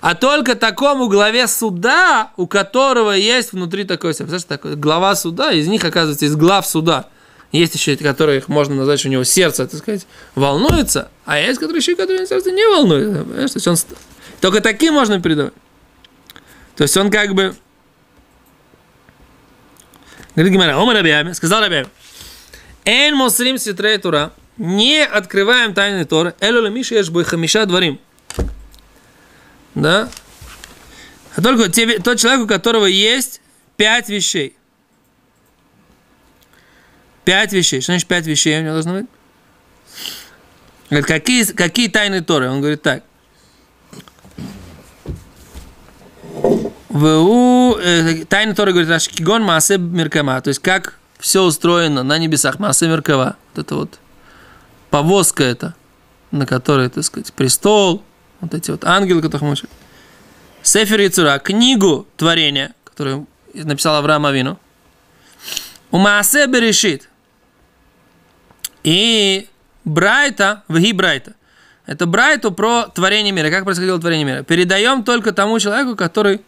А 0.00 0.14
только 0.14 0.54
такому 0.56 1.08
главе 1.08 1.46
суда, 1.46 2.32
у 2.36 2.46
которого 2.46 3.12
есть 3.12 3.52
внутри 3.52 3.84
такое 3.84 4.12
сердце. 4.12 4.30
Представляешь, 4.32 4.60
такое, 4.60 4.76
глава 4.76 5.14
суда, 5.14 5.52
из 5.52 5.68
них, 5.68 5.84
оказывается, 5.84 6.26
из 6.26 6.34
глав 6.36 6.66
суда. 6.66 7.08
Есть 7.52 7.74
еще, 7.74 7.96
которые 7.96 8.38
их 8.38 8.48
можно 8.48 8.74
назвать, 8.74 8.98
что 8.98 9.08
у 9.08 9.12
него 9.12 9.24
сердце, 9.24 9.66
так 9.66 9.80
сказать, 9.80 10.06
волнуется, 10.34 11.10
а 11.26 11.38
есть, 11.38 11.60
которые 11.60 11.78
еще, 11.78 11.94
которые 11.94 12.26
сердце 12.26 12.50
не 12.50 12.66
волнуется. 12.66 13.24
Понимаешь? 13.24 13.50
То 13.50 13.56
есть 13.58 13.68
он... 13.68 13.76
Только 14.40 14.60
таким 14.60 14.94
можно 14.94 15.20
передавать. 15.20 15.52
То 16.76 16.82
есть 16.82 16.96
он 16.96 17.10
как 17.10 17.34
бы 17.34 17.54
Говорит 20.34 20.52
Гимара, 20.54 20.80
Омар 20.80 20.96
Рабиами, 20.96 21.32
сказал 21.32 21.60
Рабиами, 21.60 21.88
Эн 22.86 23.14
мосрим 23.14 23.58
ситрей 23.58 23.98
тура, 23.98 24.32
не 24.56 25.04
открываем 25.04 25.74
тайны 25.74 26.06
Торы, 26.06 26.34
элю 26.40 26.66
ешь 26.74 27.10
бой 27.10 27.24
хамиша 27.24 27.66
дворим. 27.66 28.00
Да? 29.74 30.08
А 31.36 31.42
только 31.42 31.68
те, 31.70 31.98
тот 31.98 32.18
человек, 32.18 32.44
у 32.44 32.46
которого 32.46 32.86
есть 32.86 33.40
пять 33.76 34.08
вещей. 34.08 34.56
Пять 37.24 37.52
вещей. 37.52 37.80
Что 37.80 37.92
значит 37.92 38.08
пять 38.08 38.26
вещей 38.26 38.58
у 38.58 38.62
него 38.62 38.74
должно 38.74 38.94
быть? 38.94 39.06
Говорит, 40.90 41.06
какие, 41.06 41.44
какие 41.44 41.88
тайны 41.88 42.22
Торы? 42.22 42.50
Он 42.50 42.60
говорит 42.60 42.82
так. 42.82 43.02
ВУ, 46.92 47.78
э, 47.78 48.26
тайна 48.26 48.54
Тора 48.54 48.72
говорит, 48.72 48.90
Раши 48.90 49.10
Кигон 49.10 49.42
Маасе 49.42 49.78
Меркама, 49.78 50.42
то 50.42 50.48
есть 50.48 50.60
как 50.60 50.98
все 51.18 51.42
устроено 51.42 52.02
на 52.02 52.18
небесах, 52.18 52.58
Маасе 52.58 52.86
Меркава, 52.86 53.36
вот 53.54 53.64
это 53.64 53.74
вот 53.76 53.98
повозка 54.90 55.42
это, 55.42 55.74
на 56.30 56.44
которой, 56.44 56.90
так 56.90 57.02
сказать, 57.02 57.32
престол, 57.32 58.02
вот 58.42 58.52
эти 58.54 58.70
вот 58.70 58.84
ангелы, 58.84 59.22
которых 59.22 59.42
мы 59.42 59.56
Сефер 60.62 61.00
Яцура, 61.00 61.38
книгу 61.38 62.06
творения, 62.16 62.74
которую 62.84 63.26
написал 63.54 63.96
Авраам 63.96 64.26
Авину, 64.26 64.58
у 65.90 65.98
Маасе 65.98 66.46
Берешит, 66.46 67.08
и 68.84 69.48
Брайта, 69.84 70.64
Вги 70.68 70.92
Брайта, 70.92 71.34
это 71.86 72.06
Брайту 72.06 72.52
про 72.52 72.88
творение 72.88 73.32
мира. 73.32 73.50
Как 73.50 73.64
происходило 73.64 73.98
творение 74.00 74.24
мира? 74.24 74.42
Передаем 74.42 75.04
только 75.04 75.32
тому 75.32 75.58
человеку, 75.58 75.96
который 75.96 76.42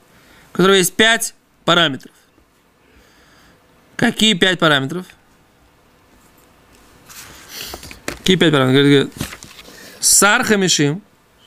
у 0.55 0.57
которого 0.57 0.77
есть 0.77 0.95
пять 0.95 1.35
параметров. 1.65 2.13
Какие 3.97 4.35
пять 4.35 4.61
параметров? 4.61 5.05
Какие 8.07 8.37
пять 8.37 8.53
параметров? 8.53 8.85
Говорит, 8.85 9.13
Сар 9.99 10.45
Хамишим, 10.45 11.03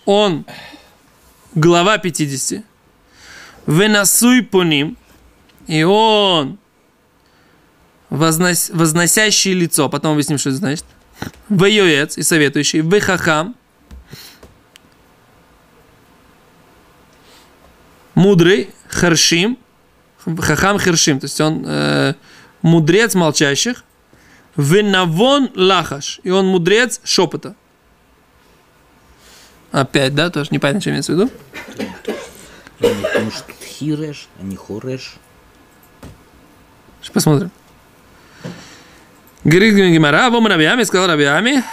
он 0.08 0.46
глава 1.54 1.98
50, 1.98 2.64
Венасуй 3.68 4.42
по 4.42 4.64
ним, 4.64 4.98
и 5.68 5.84
он 5.84 6.58
вознос, 8.10 8.70
возносящий 8.70 9.52
лицо, 9.54 9.90
потом 9.90 10.14
объясним, 10.14 10.38
что 10.38 10.50
это 10.50 10.60
значит, 10.60 10.86
Вейоец 11.50 12.18
и 12.18 12.24
советующий, 12.24 12.80
Вехахам, 12.80 13.56
мудрый, 18.16 18.70
Харшим, 18.88 19.58
Хахам 20.40 20.80
Хершим, 20.80 21.20
то 21.20 21.26
есть 21.26 21.42
он 21.42 21.66
э, 21.68 22.14
мудрец 22.62 23.14
молчащих, 23.14 23.84
Винавон 24.56 25.52
Лахаш, 25.54 26.22
и 26.24 26.30
он 26.30 26.48
мудрец 26.48 27.02
шепота. 27.04 27.56
Опять, 29.72 30.16
да, 30.16 30.30
тоже 30.30 30.50
непонятно, 30.52 30.82
что 30.82 30.90
имеется 30.92 31.14
в 31.14 31.16
виду. 31.16 31.32
Потому 32.80 33.32
что 33.32 33.52
хиреш, 33.64 34.28
а 34.40 34.44
не 34.44 34.56
хореш. 34.56 35.16
Сейчас 37.02 37.12
посмотрим. 37.14 37.52
Говорит 39.44 39.76
Гимара, 39.76 40.30
Вом 40.30 40.48
Рабиами, 40.48 40.84
сказал 40.84 41.08
Рабиами, 41.08 41.64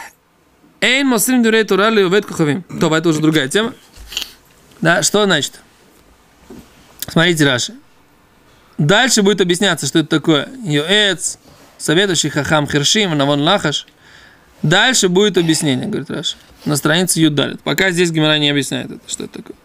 Эйн 0.81 1.07
Мосрим 1.07 1.43
Дюрей 1.43 1.65
Турали 1.65 2.03
Увет 2.03 2.27
Куховим. 2.27 2.63
То, 2.63 2.95
это 2.95 3.09
уже 3.09 3.21
другая 3.21 3.49
тема. 3.49 3.75
Да, 4.81 5.03
что 5.03 5.25
значит? 5.25 5.61
Смотрите, 7.09 7.45
Раши. 7.47 7.75
Дальше 8.77 9.23
будет 9.23 9.41
объясняться, 9.41 9.87
что 9.87 10.01
это 10.01 10.09
такое. 10.09 10.49
Йоэц, 10.65 11.39
советующий 11.79 12.31
Хахам 12.31 12.67
Хершим, 12.67 13.17
Навон 13.17 13.41
Лахаш. 13.41 13.87
Дальше 14.63 15.09
будет 15.09 15.39
объяснение, 15.39 15.87
говорит 15.87 16.11
Раши. 16.11 16.37
На 16.65 16.77
странице 16.77 17.21
Юдалит. 17.21 17.61
Пока 17.63 17.91
здесь 17.91 18.11
Гимара 18.11 18.39
не 18.39 18.49
объясняет 18.49 18.91
это, 18.91 19.01
что 19.07 19.25
это 19.25 19.43
такое. 19.43 19.57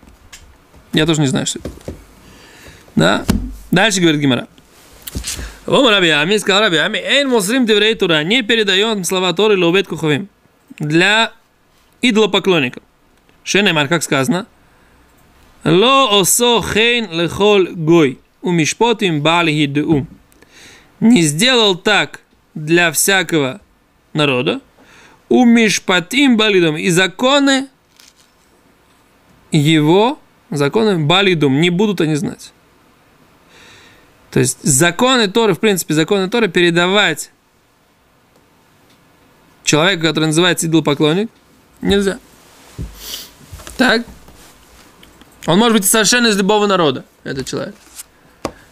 Я 0.94 1.06
тоже 1.06 1.22
не 1.22 1.28
знаю, 1.28 1.46
что 1.46 1.60
это. 1.60 1.70
Да? 2.96 3.26
Дальше 3.72 4.02
говорит 4.02 4.20
Гимара. 4.20 4.48
Ом 5.66 5.88
Раби 5.88 6.10
Ами, 6.10 6.38
сказал 6.38 6.62
Раби 6.62 6.78
Ами, 6.78 6.98
Эйн 6.98 7.30
Мусрим 7.30 7.66
Деврей 7.66 7.96
Тура, 7.96 8.24
не 8.24 8.42
передаем 8.42 9.04
слова 9.04 9.34
Торы 9.34 9.58
Лоубет 9.58 9.88
Куховим 9.88 10.28
для 10.80 11.32
идолопоклонников. 12.02 12.84
Шенемар, 13.44 13.88
как 13.88 14.04
сказано, 14.04 14.48
Ло 15.64 16.20
осо 16.20 16.62
хейн 16.62 17.12
лехол 17.12 17.68
гой. 17.72 18.20
У 18.42 18.52
мишпотим 18.52 19.22
бали 19.22 19.52
хидеум. 19.52 20.08
Не 21.00 21.22
сделал 21.22 21.76
так 21.76 22.22
для 22.56 22.92
всякого 22.92 23.60
народа. 24.14 24.62
У 25.30 25.46
мишпатим 25.46 26.38
балидом. 26.38 26.76
И 26.78 26.90
законы 26.90 27.68
его, 29.52 30.20
законы 30.50 30.98
балидум, 31.06 31.62
не 31.62 31.70
будут 31.70 32.02
они 32.02 32.16
знать. 32.16 32.52
То 34.32 34.40
есть 34.40 34.60
законы 34.62 35.28
Торы, 35.28 35.54
в 35.54 35.60
принципе, 35.60 35.94
законы 35.94 36.30
Торы 36.30 36.48
передавать 36.50 37.32
человеку, 39.64 40.04
который 40.04 40.26
называется 40.26 40.68
идолопоклонник, 40.68 41.30
нельзя. 41.82 42.20
Так? 43.78 44.06
Он 45.46 45.58
может 45.58 45.78
быть 45.78 45.86
совершенно 45.86 46.28
из 46.28 46.38
любого 46.38 46.68
народа, 46.68 47.06
этот 47.24 47.48
человек. 47.48 47.76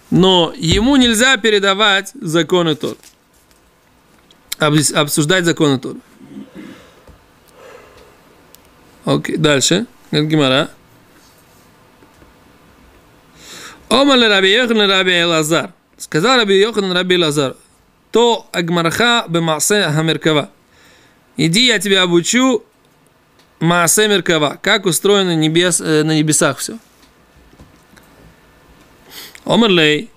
Но 0.10 0.54
ему 0.56 0.96
нельзя 0.96 1.38
передавать 1.38 2.12
законы 2.14 2.76
Тор. 2.76 2.98
Обсуждать 4.60 5.46
законы 5.46 5.80
Тор. 5.80 5.96
Окей, 9.08 9.38
дальше. 9.38 9.86
Гимара. 10.12 10.70
Омар 13.88 14.20
Раби 14.20 14.52
Йохан 14.52 14.82
Раби 14.82 15.22
Элазар. 15.22 15.72
Сказал 15.98 16.38
Раби 16.38 16.60
Йохан 16.60 16.92
Раби 16.92 17.16
Элазар. 17.16 17.56
То 18.12 18.46
Агмарха 18.52 19.24
бемасе 19.30 19.84
Хамеркава. 19.84 20.50
Иди, 21.38 21.68
я 21.68 21.80
тебя 21.80 22.02
обучу 22.02 22.66
Маасе 23.62 24.10
Меркава. 24.10 24.60
Как 24.62 24.86
устроено 24.86 25.36
небес, 25.36 25.80
э, 25.80 26.04
на 26.04 26.14
небесах 26.14 26.58
все. 26.58 26.78
Омерлей. 29.46 30.10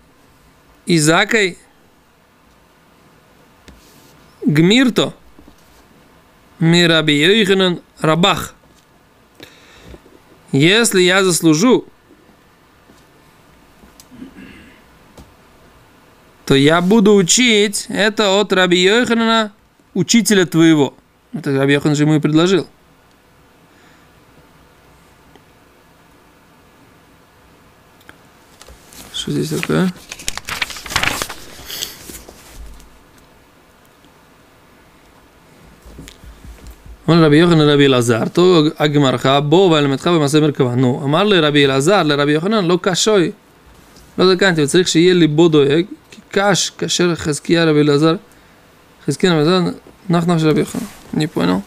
Изакой. 0.87 1.59
Гмирто. 4.45 5.15
Мираби 6.59 7.13
Йоханан 7.13 7.83
Рабах. 8.01 8.57
Если 10.53 11.03
я 11.03 11.23
заслужу, 11.23 11.87
то 16.45 16.57
я 16.57 16.81
буду 16.81 17.15
учить 17.15 17.87
это 17.89 18.41
от 18.41 18.53
Раби 18.53 18.79
Йоханана, 18.83 19.53
учителя 19.95 20.47
твоего. 20.47 20.95
Это 21.33 21.57
Раби 21.57 21.75
Йохан 21.75 21.95
же 21.95 22.03
ему 22.03 22.17
и 22.17 22.21
предложил. 22.21 22.67
Что 29.13 29.31
здесь 29.31 29.61
такое? 29.61 29.93
אומר 37.10 37.24
רבי 37.24 37.38
יוחנן 37.38 37.58
לרבי 37.58 37.86
אלעזר, 37.86 38.28
תו 38.28 38.64
הגמרך 38.80 39.26
בו 39.50 39.70
ואלמדך 39.72 40.08
במעשה 40.08 40.40
מרכבה. 40.40 40.76
נו, 40.76 41.02
אמר 41.04 41.24
לרבי 41.24 41.66
אלעזר, 41.66 42.04
לרבי 42.04 42.32
יוחנן, 42.32 42.66
לא 42.66 42.80
קשוי. 42.82 43.32
לא 44.18 44.36
זקנתי, 44.36 44.64
וצריך 44.64 44.88
שיהיה 44.88 45.14
ליבו 45.14 45.48
דואג, 45.48 45.86
כי 46.12 46.22
קש 46.32 46.70
כאשר 46.70 47.16
חזקיה 47.16 47.66
רבי 47.66 47.80
אלעזר, 47.82 48.16
חזקיה 49.06 49.32
רבי 49.32 49.40
אלעזר, 49.40 49.70
נח 50.10 50.28
נח 50.28 50.38
של 50.38 50.50
רבי 50.50 50.60
יוחנן. 50.60 50.82
Не 51.16 51.28
понял. 51.28 51.64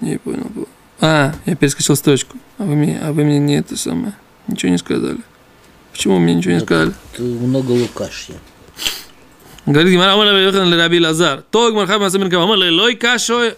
Не 0.00 0.18
понял. 0.18 0.68
А, 1.00 1.34
я 1.44 1.56
перескочил 1.56 1.96
строчку. 1.96 2.38
А 2.58 2.64
вы 2.64 2.76
мне, 2.76 3.00
а 3.00 3.12
вы 3.12 3.24
мне 3.24 3.40
не 3.40 3.56
это 3.56 3.76
самое. 3.76 4.14
Ничего 4.46 4.70
не 4.70 4.78
сказали. 4.78 5.18
Почему 5.90 6.18
мне 6.20 6.34
ничего 6.34 6.54
не 6.54 6.60
сказали? 6.60 6.92
Тут 7.16 7.40
много 7.40 7.72
лукашья. 7.72 8.36
говорит 9.67 9.91
Гимара, 9.91 10.13
Омар 10.13 10.27
Раби 10.27 10.43
Йохан 10.43 10.73
Раби 10.73 10.99
Лазар. 10.99 11.43
То 11.51 11.71
Гмарха 11.71 11.99
Маасей 11.99 12.19
Меркава. 12.19 12.43
Омар 12.43 12.57
Лой 12.57 12.95
Кашо 12.95 13.53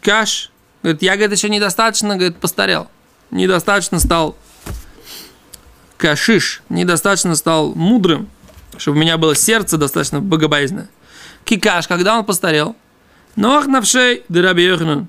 Каш. 0.00 0.50
Говорит, 0.82 1.02
я, 1.02 1.16
говорит, 1.16 1.36
еще 1.36 1.48
недостаточно, 1.48 2.16
говорит, 2.16 2.36
постарел. 2.36 2.88
Недостаточно 3.30 3.98
стал 3.98 4.36
кашиш, 5.96 6.62
недостаточно 6.68 7.36
стал 7.36 7.74
мудрым, 7.74 8.28
чтобы 8.76 8.98
у 8.98 9.00
меня 9.00 9.16
было 9.16 9.36
сердце 9.36 9.78
достаточно 9.78 10.20
богобоязненное. 10.20 10.88
Кикаш, 11.44 11.86
когда 11.86 12.18
он 12.18 12.24
постарел? 12.24 12.74
Нох 13.36 13.66
навшей 13.66 14.24
да 14.28 14.42
Раби 14.42 14.64
Йоханан. 14.64 15.08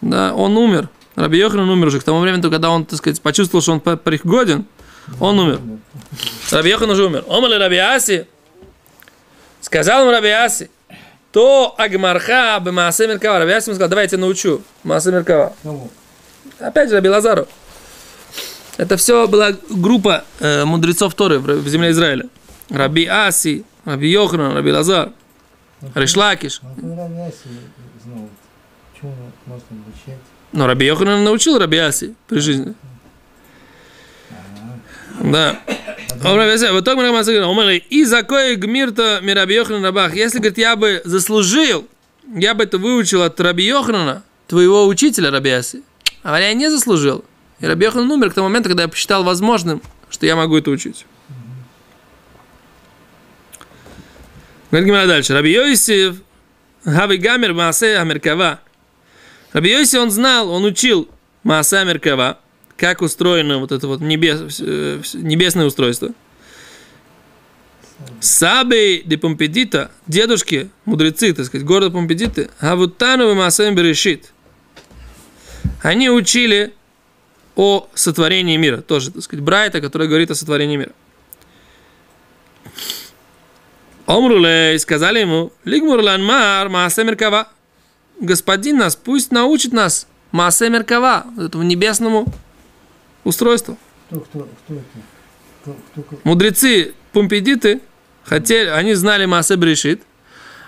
Да, 0.00 0.34
он 0.34 0.56
умер. 0.56 0.88
Раби 1.14 1.38
Йоханан 1.38 1.68
умер 1.68 1.86
уже 1.86 2.00
к 2.00 2.04
тому 2.04 2.20
времени, 2.20 2.42
когда 2.42 2.70
он, 2.70 2.84
так 2.84 2.98
сказать, 2.98 3.20
почувствовал, 3.22 3.62
что 3.62 3.72
он 3.72 3.80
пригоден, 3.80 4.66
он 5.20 5.38
умер. 5.38 5.60
Раби 6.50 6.70
Йохан 6.70 6.90
уже 6.90 7.04
умер. 7.04 7.24
Омали 7.28 7.54
Раби 7.54 7.76
Аси. 7.76 8.26
Сказал 9.60 10.02
ему 10.02 10.12
Раби 10.12 10.28
Аси, 10.28 10.70
то 11.32 11.74
Агмарха 11.76 12.60
бы 12.60 12.72
Маасе 12.72 13.06
Меркава. 13.06 13.40
Раби 13.40 13.52
Аси 13.52 13.68
ему 13.68 13.74
сказал, 13.74 13.90
давай 13.90 14.04
я 14.04 14.08
тебя 14.08 14.20
научу. 14.20 14.62
Маасе 14.84 15.10
Меркава. 15.10 15.52
Опять 16.58 16.88
же, 16.88 16.94
Раби 16.94 17.08
Лазару. 17.08 17.46
Это 18.76 18.96
все 18.96 19.26
была 19.26 19.52
группа 19.68 20.24
э, 20.38 20.64
мудрецов 20.64 21.14
Торы 21.14 21.40
в, 21.40 21.44
в 21.44 21.68
земле 21.68 21.90
Израиля. 21.90 22.28
Раби 22.70 23.06
Аси, 23.06 23.64
Раби 23.84 24.08
Йоханан, 24.08 24.54
Раби 24.54 24.70
Лазар, 24.70 25.10
знал, 27.98 28.28
почему 28.92 29.14
можно 29.46 29.66
обучать? 29.70 30.22
Но 30.52 30.66
Раби 30.66 30.86
Йоханан 30.86 31.24
научил 31.24 31.58
Раби 31.58 31.78
Аси 31.78 32.14
при 32.28 32.38
жизни. 32.38 32.74
Да. 35.20 35.60
Он 36.24 36.36
вот 36.72 36.84
так 36.84 36.96
мы 36.96 37.02
Раби 37.04 37.16
Аси 37.18 37.30
говорит, 37.30 37.48
«Омар 37.48 37.66
ли, 37.66 37.84
и 37.90 38.04
за 38.04 38.22
кое 38.22 38.56
гмирта 38.56 39.20
ми 39.22 39.32
Раби 39.32 39.54
Йоханан 39.54 39.84
рабах. 39.84 40.14
Если, 40.14 40.38
говорит, 40.38 40.58
я 40.58 40.74
бы 40.74 41.00
заслужил, 41.04 41.86
я 42.34 42.54
бы 42.54 42.64
это 42.64 42.78
выучил 42.78 43.22
от 43.22 43.40
Раби 43.40 43.64
Йоханана, 43.64 44.24
твоего 44.46 44.86
учителя 44.86 45.30
Раби 45.30 45.50
Аси. 45.50 45.82
А 46.22 46.38
я 46.40 46.52
не 46.54 46.70
заслужил. 46.70 47.24
И 47.60 47.66
Раби 47.66 47.84
Йоханан 47.84 48.10
умер 48.10 48.30
к 48.30 48.34
тому 48.34 48.48
моменту, 48.48 48.68
когда 48.68 48.82
я 48.84 48.88
посчитал 48.88 49.22
возможным, 49.22 49.80
что 50.10 50.26
я 50.26 50.34
могу 50.34 50.56
это 50.56 50.70
учить. 50.70 51.06
Говорит 54.70 54.88
Гимара 54.88 55.06
дальше. 55.06 55.32
Раби 55.32 55.52
Йосиф, 55.52 56.16
Хави 56.84 57.16
Гамер, 57.16 57.54
Маасе 57.54 57.96
Амеркава. 57.96 58.60
Раби 59.52 59.70
Йосиф, 59.70 60.00
он 60.00 60.10
знал, 60.10 60.50
он 60.50 60.64
учил 60.64 61.08
Маасе 61.42 61.78
Амеркава, 61.78 62.38
как 62.78 63.02
устроено 63.02 63.58
вот 63.58 63.72
это 63.72 63.86
вот 63.88 64.00
небес, 64.00 64.60
э, 64.60 65.02
небесное 65.14 65.66
устройство. 65.66 66.10
Сабей 68.20 69.02
де 69.04 69.18
Помпедита, 69.18 69.90
дедушки, 70.06 70.70
мудрецы, 70.84 71.34
так 71.34 71.46
сказать, 71.46 71.66
города 71.66 71.90
Помпедиты, 71.90 72.48
Авутану 72.60 73.30
и 73.30 73.34
Маасем 73.34 73.74
Берешит. 73.74 74.32
Они 75.82 76.08
учили 76.08 76.72
о 77.56 77.88
сотворении 77.94 78.56
мира. 78.56 78.80
Тоже, 78.80 79.10
так 79.10 79.22
сказать, 79.22 79.44
Брайта, 79.44 79.80
который 79.80 80.06
говорит 80.06 80.30
о 80.30 80.36
сотворении 80.36 80.76
мира. 80.76 80.92
Омрулей, 84.06 84.78
сказали 84.78 85.18
ему, 85.18 85.52
Лигмурлан 85.64 86.24
Мар, 86.24 86.68
Маасе 86.68 87.02
Меркава. 87.02 87.48
Господин 88.20 88.78
нас, 88.78 88.94
пусть 88.94 89.32
научит 89.32 89.72
нас 89.72 90.06
Маасе 90.30 90.70
Меркава, 90.70 91.26
вот 91.34 91.48
этому 91.48 91.64
небесному 91.64 92.32
устройству. 93.28 93.78
Кто, 94.08 94.20
кто, 94.20 94.38
кто 94.40 94.74
это? 94.74 94.84
Кто, 95.62 95.76
кто, 95.92 96.02
кто? 96.02 96.20
Мудрецы 96.24 96.94
Пумпедиты 97.12 97.80
хотели, 98.24 98.68
они 98.68 98.94
знали 98.94 99.24
Маасе 99.24 99.56
Брешит, 99.56 100.02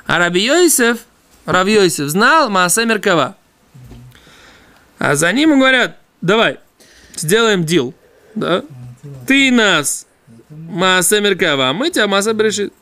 а 0.07 0.19
Раби 0.19 0.45
Йосеф, 0.45 0.99
Раби 1.47 1.75
Йосеф 1.75 2.09
знал 2.09 2.50
Маасе 2.50 2.85
Меркава. 2.85 3.37
А 4.99 5.14
за 5.14 5.33
ним 5.33 5.59
говорят, 5.59 5.99
давай, 6.20 6.59
сделаем 7.14 7.64
дил, 7.64 7.94
да? 8.35 8.64
Ты 9.27 9.51
нас 9.51 10.07
Маасе 10.49 11.20
Меркава, 11.20 11.70
а 11.70 11.73
мы 11.73 11.90
тебя 11.90 12.07
Маасе 12.07 12.33
Брешит. 12.33 12.73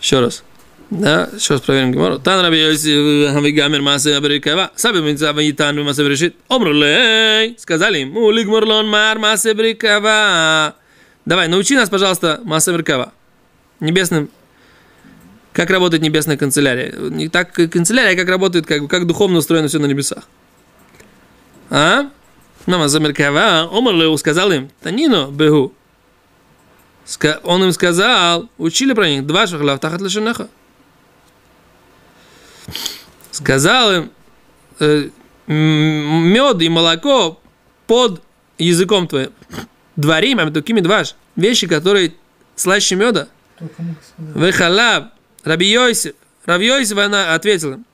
Еще 0.00 0.20
раз. 0.20 0.42
Да, 0.90 1.28
раз 1.48 1.60
проверим 1.60 1.92
Гимору. 1.92 2.18
Тан 2.18 2.44
Раби 2.44 2.58
Йосиф 2.58 3.32
Хавигамер 3.32 3.80
Маасе 3.80 4.18
Берекава. 4.20 4.70
Саби 4.74 5.00
Минца 5.00 5.32
Ваитан 5.32 5.82
Маасе 5.84 6.02
Берешит. 6.02 6.36
Омру 6.48 6.72
лей. 6.72 7.56
Сказали 7.58 8.00
им. 8.00 8.16
Улик 8.16 8.48
Мурлон 8.48 8.88
Мар 8.88 9.18
Маасе 9.18 9.54
Берекава. 9.54 10.74
Давай, 11.24 11.46
научи 11.48 11.76
нас, 11.76 11.88
пожалуйста, 11.88 12.40
Маасе 12.44 12.72
Берекава. 12.72 13.12
Небесным 13.78 14.30
как 15.52 15.70
работает 15.70 16.02
небесная 16.02 16.36
канцелярия. 16.36 16.92
Не 16.92 17.28
так 17.28 17.52
канцелярия, 17.52 18.16
как 18.16 18.28
работает, 18.28 18.66
как, 18.66 18.88
как 18.88 19.06
духовно 19.06 19.38
устроено 19.38 19.68
все 19.68 19.78
на 19.78 19.86
небесах. 19.86 20.24
А? 21.70 22.10
Мама 22.66 22.88
Замеркава, 22.88 23.68
Омарлеу 23.72 24.16
сказал 24.16 24.52
им, 24.52 24.70
Танино, 24.82 25.28
Бегу. 25.30 25.72
Он 27.42 27.64
им 27.64 27.72
сказал, 27.72 28.48
учили 28.58 28.92
про 28.92 29.08
них, 29.08 29.26
два 29.26 29.46
шахла 29.46 29.78
тахат 29.78 30.00
лешенеха. 30.00 30.48
Сказал 33.30 33.92
им, 33.92 34.10
э, 34.78 35.08
мед 35.46 36.62
и 36.62 36.68
молоко 36.68 37.40
под 37.86 38.22
языком 38.58 39.08
твоим. 39.08 39.32
Дворим, 39.96 40.38
а 40.40 40.50
такими 40.50 40.80
дваш. 40.80 41.14
Вещи, 41.36 41.66
которые 41.66 42.14
слаще 42.56 42.96
меда. 42.96 43.28
Вехалаб, 44.18 45.12
Раби 45.44 45.66
Йосиф. 45.66 46.14
Раби 46.44 46.66
Йосиф 46.66 46.98
она 46.98 47.34
ответила. 47.34 47.74
им. 47.74 47.86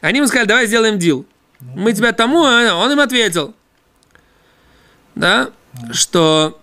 Они 0.00 0.18
ему 0.18 0.28
сказали, 0.28 0.46
давай 0.46 0.66
сделаем 0.66 0.98
дил. 0.98 1.26
Мы 1.60 1.92
тебя 1.92 2.12
тому, 2.12 2.44
а 2.44 2.74
он 2.74 2.92
им 2.92 3.00
ответил. 3.00 3.54
Да? 5.14 5.50
Что 5.92 6.60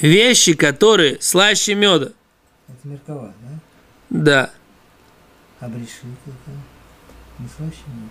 вещи, 0.00 0.54
которые 0.54 1.20
слаще 1.20 1.74
меда. 1.74 2.12
Это 2.68 2.78
Меркова, 2.84 3.34
да? 3.40 3.58
Да. 4.10 4.50
А 5.60 5.68
Брешит 5.68 6.04
это? 6.26 7.48
Слышно? 7.56 8.10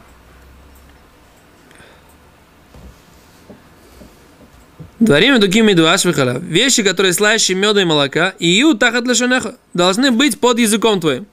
Дворим 4.99 5.39
такими 5.41 5.73
два 5.73 5.97
швихала. 5.97 6.39
Вещи, 6.39 6.81
которые 6.81 7.13
слаще 7.13 7.53
меда 7.53 7.81
и 7.81 7.86
молока, 7.86 8.29
и 8.39 8.47
ю 8.47 8.73
тахат 8.75 9.05
лешанеха, 9.05 9.55
должны 9.73 10.12
быть 10.12 10.39
под 10.39 10.58
языком 10.60 10.99
твоим. 10.99 11.27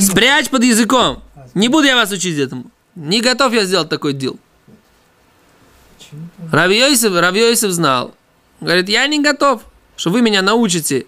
Спрячь 0.00 0.48
под 0.48 0.64
языком. 0.64 1.22
Не 1.54 1.68
буду 1.68 1.86
я 1.86 1.96
вас 1.96 2.10
учить 2.12 2.38
этому. 2.38 2.70
Не 2.94 3.20
готов 3.20 3.52
я 3.52 3.64
сделать 3.64 3.88
такой 3.88 4.14
дел. 4.14 4.38
Рави 6.50 6.78
Йосиф 6.78 7.70
знал. 7.70 8.14
Говорит, 8.60 8.88
я 8.88 9.06
не 9.06 9.20
готов, 9.22 9.62
что 9.96 10.10
вы 10.10 10.22
меня 10.22 10.40
научите 10.40 11.06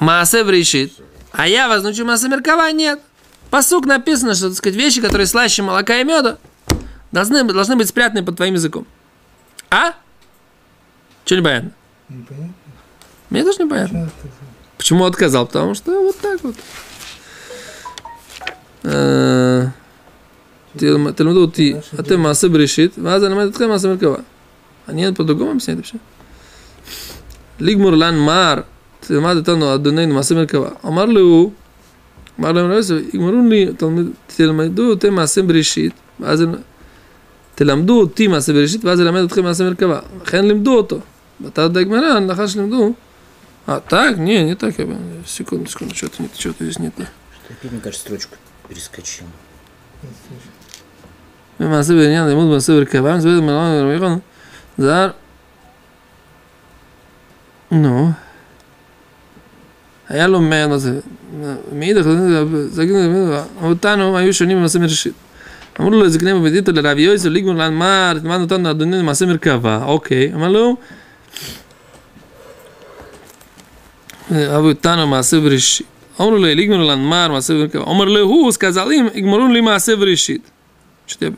Маасе 0.00 0.42
решит, 0.44 0.92
а 1.32 1.46
я 1.48 1.68
вас 1.68 1.82
научу 1.82 2.04
Маасе 2.04 2.28
Меркава, 2.28 2.70
нет. 2.72 3.00
Посук 3.50 3.86
написано, 3.86 4.34
что, 4.34 4.48
так 4.48 4.56
сказать, 4.58 4.76
вещи, 4.76 5.00
которые 5.00 5.26
слаще 5.26 5.62
молока 5.62 6.00
и 6.00 6.04
меда, 6.04 6.38
должны, 7.12 7.44
быть- 7.44 7.54
должны 7.54 7.76
быть 7.76 7.88
спрятаны 7.88 8.22
под 8.24 8.36
твоим 8.36 8.54
языком. 8.54 8.86
А? 9.70 9.92
Че 11.24 11.36
не 11.36 11.42
понятно? 11.42 11.70
непонятно. 12.08 12.54
Мне 13.30 13.44
тоже 13.44 13.62
не 13.64 13.70
понятно. 13.70 14.08
Что 14.08 14.28
это? 14.28 14.36
Почему 14.76 15.04
отказал? 15.04 15.46
Потому 15.46 15.74
что 15.74 15.90
вот 16.02 16.18
так 16.20 16.42
вот. 16.44 16.54
Э, 18.84 19.66
תל- 20.76 21.12
תלמדו 21.16 21.40
אותי, 21.40 21.74
אתם 22.00 22.20
מעשה 22.20 22.48
בראשית, 22.48 22.98
ואז 23.02 23.24
אני 23.24 23.32
אלמד 23.34 23.46
אתכם 23.46 23.68
מעשה 23.68 23.88
מרכבה. 23.88 24.16
אני 24.88 25.14
по-другому 25.14 25.50
объясняет 25.50 25.76
вообще. 25.78 25.98
ליגמור 27.60 27.90
לן 27.92 28.18
מר, 28.18 28.60
תלמד 29.00 29.36
אותנו 29.36 29.74
אדוננו 29.74 30.14
מעשה 30.14 30.34
מרכבה. 30.34 30.68
אמר 30.86 31.04
לו, 31.04 31.50
אמר 32.40 32.52
להם 32.52 32.70
רבי 32.70 32.80
יגמרו 33.12 33.48
לי, 33.50 33.66
תלמד- 33.76 34.10
תלמדו 34.26 34.92
אתם 34.92 35.14
מעשה 35.14 35.42
בראשית, 35.42 35.92
ואז 36.20 36.42
אני- 36.42 36.56
תלמדו 37.54 38.00
אותי 38.00 38.26
מעשה 38.26 38.52
בראשית, 38.52 38.84
ואז 38.84 39.00
אלמד 39.00 39.22
אתכם 39.22 39.44
מעשה 39.44 39.64
מרכבה. 39.64 40.00
לכן 40.22 40.44
לימדו 40.46 40.76
אותו. 40.76 41.00
בתת 41.40 41.76
הגמרא, 41.76 42.20
לאחר 42.20 42.46
שלימדו, 42.46 42.92
а 43.68 43.80
так? 43.88 44.16
Не, 44.16 44.42
не 44.44 44.54
так. 44.54 44.78
Я... 44.78 44.86
бы- 44.86 44.96
Секунду, 45.26 45.68
секунду, 45.68 45.94
что-то, 45.94 46.22
нет, 46.22 46.30
что-то 46.34 46.64
здесь 46.64 46.78
не 46.78 46.90
то. 46.90 47.02
Что 47.02 47.54
опять, 47.54 47.72
мне 47.72 47.80
кажется, 47.80 48.06
строчку 48.06 48.36
перескочил. 48.68 49.26
Я 50.02 50.08
слышу. 50.08 50.50
במעשה 51.60 51.94
בעניין 51.94 52.28
לימוד 52.28 52.46
במעשה 52.48 52.72
ברכבה, 52.72 53.16
מסביר 53.16 53.38
את 53.38 53.42
מלאון 53.42 53.70
ורבי 53.72 53.96
יחון, 53.96 54.18
זר, 54.78 55.10
נו, 57.72 58.12
היה 60.11 60.27
לו 60.27 60.41
מר 60.41 60.71
הזה. 60.71 60.99
מאידך, 61.73 62.05
אותנו 63.61 64.17
היו 64.17 64.33
שונים 64.33 64.57
במעשה 64.57 64.79
מראשית. 64.79 65.13
אמרו 65.79 65.91
לו, 65.91 66.09
זקני 66.09 66.33
בביתו 66.33 66.71
לרב 66.71 66.97
יויסו, 66.97 67.29
ליגמור 67.29 67.55
לן, 67.55 67.73
מה, 67.73 68.13
תלמד 68.21 68.41
אותנו 68.41 68.71
אדוני 68.71 68.99
למעשה 68.99 69.25
מרכבה. 69.25 69.83
אוקיי, 69.85 70.31
אמר 70.33 70.47
לו, 70.47 70.75
אבו 74.31 74.67
אותנו 74.67 75.07
מעשה 75.07 75.39
בראשית. 75.39 75.87
אמרו 76.19 76.31
לו, 76.31 76.37
ליגמור 76.37 76.79
לן, 76.79 76.99
מה, 76.99 77.27
מעשה 77.27 77.53
מרכבה. 77.53 77.83
אומר 77.83 78.05
לו, 78.05 78.19
הוא, 78.19 78.51
סקזלים, 78.51 79.07
יגמרו 79.13 79.47
לי 79.47 79.61
מעשה 79.61 79.95
בראשית. 79.95 80.51
שתהיה... 81.07 81.29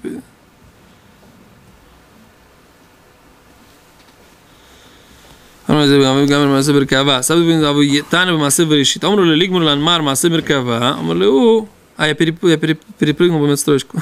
я 6.23 6.23
אמרנו 6.23 6.27
זה 6.27 6.33
גם 6.35 6.41
גם 6.43 6.49
במעשה 6.49 6.73
מרכבה. 6.73 7.23
סבא 7.23 7.41
בן 7.41 7.65
אבו 7.65 7.81
תנא 8.09 8.33
במעשה 8.33 8.65
בראשית. 8.65 9.05
אמרו 9.05 9.17
לו 9.17 9.25
ליגמור 9.35 9.61
לנמר 9.61 10.01
מעשה 10.03 10.29
מרכבה. 10.29 10.95
אמר 10.99 11.15
לו 11.15 11.27
הוא, 11.27 11.67
а 11.99 12.07
я 12.07 12.13
переп- 12.13 12.49
я 12.49 12.57
переп- 12.57 12.85
перепрыгнул 12.99 13.41
момент 13.41 13.59
строчку. 13.59 14.01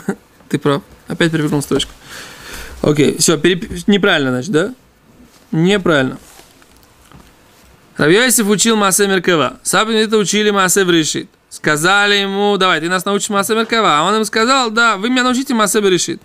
Ты 0.50 0.58
прав. 0.58 0.82
Опять 1.08 1.32
перепрыгнул 1.32 1.62
строчку. 1.62 1.92
Окей, 2.82 3.16
все, 3.18 3.40
неправильно, 3.86 4.30
значит, 4.30 4.50
да? 4.50 4.74
Неправильно. 5.50 6.18
Равьосиф 7.96 8.46
учил 8.48 8.76
Маасе 8.76 9.06
Меркава. 9.06 9.58
Сабин 9.62 9.96
это 9.96 10.18
учили 10.18 10.50
Маасе 10.50 10.84
Берешит. 10.84 11.28
Сказали 11.48 12.16
ему, 12.16 12.56
давай, 12.58 12.80
ты 12.80 12.88
нас 12.90 13.06
научишь 13.06 13.30
Маасе 13.30 13.54
Меркава. 13.54 13.98
А 13.98 14.02
он 14.02 14.14
им 14.16 14.24
сказал, 14.24 14.70
да, 14.70 14.98
вы 14.98 15.08
меня 15.08 15.22
научите 15.22 15.54
Маасе 15.54 15.80
Берешит. 15.80 16.20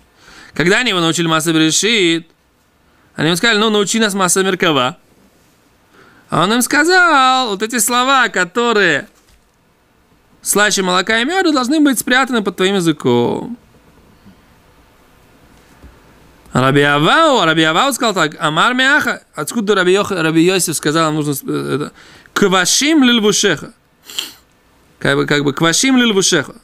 Когда 0.52 0.80
они 0.80 0.90
его 0.90 1.00
научили 1.00 1.26
Маасе 1.26 1.52
Берешит, 1.52 2.26
они 3.16 3.28
ему 3.28 3.36
сказали, 3.36 3.58
ну, 3.58 3.70
научи 3.70 3.98
нас 3.98 4.12
Маасе 4.12 4.42
Меркава. 4.42 4.98
Он 6.29 6.53
им 6.53 6.61
сказал, 6.61 7.49
вот 7.49 7.63
эти 7.63 7.79
слова, 7.79 8.27
которые 8.27 9.07
слаще 10.41 10.81
молока 10.81 11.19
и 11.19 11.25
меда, 11.25 11.51
должны 11.51 11.79
быть 11.79 11.99
спрятаны 11.99 12.41
под 12.41 12.57
твоим 12.57 12.75
языком. 12.75 13.57
Раби 16.53 16.81
Авау, 16.81 17.45
Раби 17.45 17.63
Авау 17.63 17.93
сказал 17.93 18.13
так, 18.13 18.35
Амар 18.41 18.73
Мяха, 18.73 19.23
откуда 19.35 19.75
Раби, 19.75 19.93
Йох, 19.93 20.11
Раби 20.11 20.41
Йосиф 20.41 20.75
сказал, 20.75 21.11
нужно 21.11 21.33
э, 21.47 21.75
это, 21.75 21.91
Квашим 22.33 23.03
лильвушеха. 23.03 23.73
Как 24.99 25.15
бы, 25.15 25.25
как 25.25 25.43
бы, 25.43 25.53
квашим 25.53 25.97
лильвушеха. 25.97 26.55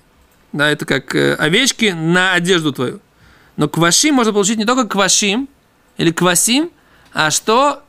Да, 0.52 0.70
это 0.70 0.86
как 0.86 1.14
э, 1.16 1.36
овечки 1.36 1.94
на 1.96 2.34
одежду 2.34 2.74
твою. 2.74 3.00
Но 3.56 3.70
квашим 3.70 4.16
можно 4.16 4.34
получить 4.34 4.58
не 4.58 4.66
только 4.66 4.88
квашим 4.88 5.48
или 5.98 6.12
квасим, 6.12 6.72
а 7.14 7.30
что 7.30 7.84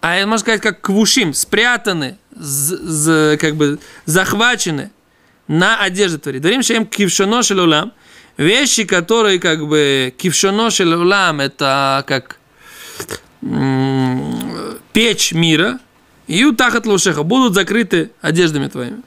а 0.00 0.16
можно 0.26 0.38
сказать 0.38 0.60
как 0.60 0.80
квушим, 0.80 1.32
спрятаны, 1.32 2.16
з, 2.36 2.76
з- 2.76 3.36
как 3.38 3.56
бы 3.56 3.78
захвачены 4.06 4.90
на 5.48 5.80
одежде 5.80 6.18
твори. 6.18 6.38
Дворим 6.38 6.62
шеем 6.62 6.86
кившоно 6.86 7.42
шелулам. 7.42 7.92
Вещи, 8.36 8.84
которые 8.84 9.40
как 9.40 9.66
бы 9.66 10.14
кившоно 10.16 10.70
шелулам, 10.70 11.40
это 11.40 12.04
как 12.06 12.38
м, 13.42 14.78
печь 14.92 15.32
мира, 15.32 15.78
и 16.26 16.44
утахат 16.44 16.86
лушеха, 16.86 17.22
будут 17.22 17.54
закрыты 17.54 18.10
одеждами 18.20 18.68
твоими. 18.68 19.02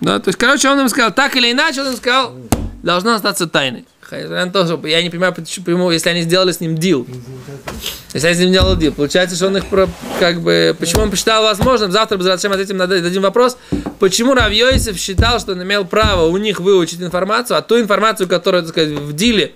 Да, 0.00 0.18
то 0.18 0.28
есть, 0.30 0.38
короче, 0.38 0.68
он 0.68 0.80
им 0.80 0.88
сказал, 0.88 1.12
так 1.12 1.36
или 1.36 1.52
иначе, 1.52 1.82
он 1.82 1.88
им 1.88 1.96
сказал, 1.96 2.34
должна 2.82 3.14
остаться 3.16 3.46
тайной. 3.46 3.84
Что 4.12 4.86
Я 4.86 5.02
не 5.02 5.10
понимаю, 5.10 5.34
почему, 5.34 5.90
если 5.90 6.10
они 6.10 6.22
сделали 6.22 6.52
с 6.52 6.60
ним 6.60 6.76
дил. 6.76 7.06
Если 8.12 8.28
я 8.28 8.34
с 8.34 8.38
ним 8.38 8.52
делал 8.52 8.76
дил, 8.76 8.92
получается, 8.92 9.36
что 9.36 9.46
он 9.46 9.56
их 9.56 9.66
про, 9.66 9.88
как 10.20 10.40
бы, 10.40 10.76
почему 10.78 11.02
он 11.02 11.10
посчитал 11.10 11.42
возможным, 11.42 11.90
завтра 11.90 12.18
бы 12.18 12.24
зачем 12.24 12.52
ответим 12.52 12.76
на 12.76 12.84
один 12.84 13.22
вопрос, 13.22 13.56
почему 13.98 14.34
Рав 14.34 14.52
Йосиф 14.52 14.98
считал, 14.98 15.40
что 15.40 15.52
он 15.52 15.62
имел 15.62 15.86
право 15.86 16.26
у 16.26 16.36
них 16.36 16.60
выучить 16.60 17.00
информацию, 17.00 17.56
а 17.56 17.62
ту 17.62 17.80
информацию, 17.80 18.28
которую, 18.28 18.64
так 18.64 18.72
сказать, 18.72 18.90
в 18.90 19.12
диле 19.14 19.52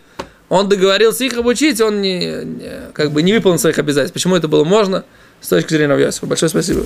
он 0.49 0.69
договорился 0.69 1.25
их 1.25 1.37
обучить, 1.37 1.81
он 1.81 2.01
не, 2.01 2.19
не- 2.45 2.93
как 2.93 3.11
бы 3.11 3.23
не 3.23 3.33
выполнил 3.35 3.59
своих 3.59 3.79
обязательств. 3.79 4.15
Почему 4.15 4.37
это 4.37 4.49
было 4.49 4.65
можно 4.65 5.05
с 5.41 5.49
точки 5.49 5.71
зрения 5.71 5.89
Рав 5.89 6.01
Йосифа? 6.01 6.27
Большое 6.27 6.49
спасибо. 6.49 6.85